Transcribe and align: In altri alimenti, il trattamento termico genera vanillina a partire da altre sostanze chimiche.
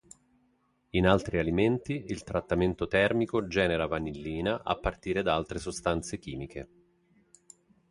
In 0.89 1.05
altri 1.05 1.37
alimenti, 1.37 2.05
il 2.07 2.23
trattamento 2.23 2.87
termico 2.87 3.45
genera 3.45 3.85
vanillina 3.85 4.63
a 4.63 4.75
partire 4.75 5.21
da 5.21 5.35
altre 5.35 5.59
sostanze 5.59 6.17
chimiche. 6.17 6.69